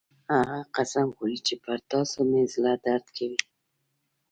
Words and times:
هغه 0.35 0.59
قسم 0.75 1.07
خوري 1.15 1.39
چې 1.47 1.55
پر 1.63 1.77
تاسو 1.91 2.17
مې 2.29 2.43
زړه 2.53 2.73
درد 2.85 3.07
کوي 3.17 3.39